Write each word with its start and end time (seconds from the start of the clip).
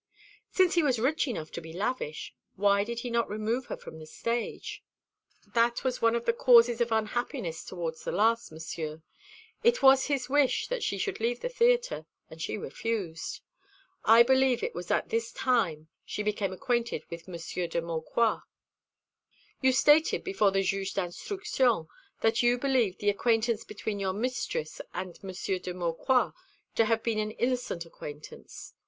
"Since 0.49 0.73
he 0.73 0.81
was 0.81 0.97
rich 0.97 1.27
enough 1.27 1.51
to 1.51 1.61
be 1.61 1.73
lavish, 1.73 2.33
why 2.55 2.83
did 2.83 3.01
he 3.01 3.11
not 3.11 3.29
remove 3.29 3.67
her 3.67 3.77
from 3.77 3.99
the 3.99 4.07
stage?" 4.07 4.81
"That 5.53 5.83
was 5.83 6.01
one 6.01 6.15
of 6.15 6.25
the 6.25 6.33
causes 6.33 6.81
of 6.81 6.91
unhappiness 6.91 7.63
towards 7.63 8.03
the 8.03 8.11
last, 8.11 8.51
Monsieur. 8.51 9.03
It 9.63 9.83
was 9.83 10.05
his 10.05 10.27
wish 10.27 10.67
that 10.69 10.81
she 10.81 10.97
should 10.97 11.19
leave 11.19 11.41
the 11.41 11.49
theatre, 11.49 12.07
and 12.31 12.41
she 12.41 12.57
refused. 12.57 13.41
I 14.03 14.23
believe 14.23 14.63
it 14.63 14.73
was 14.73 14.89
at 14.89 15.09
this 15.09 15.31
time 15.31 15.87
she 16.03 16.23
became 16.23 16.51
acquainted 16.51 17.03
with 17.11 17.27
Monsieur 17.27 17.67
de 17.67 17.79
Maucroix." 17.79 18.39
"You 19.61 19.71
stated 19.71 20.23
before 20.23 20.49
the 20.49 20.63
Juge 20.63 20.95
d'Instruction 20.95 21.87
that 22.21 22.41
you 22.41 22.57
believed 22.57 23.01
the 23.01 23.11
acquaintance 23.11 23.63
between 23.63 23.99
your 23.99 24.13
mistress 24.13 24.81
and 24.95 25.21
Monsieur 25.23 25.59
de 25.59 25.75
Maucroix 25.75 26.31
to 26.73 26.85
have 26.85 27.03
been 27.03 27.19
an 27.19 27.29
innocent 27.33 27.85
acquaintance. 27.85 28.73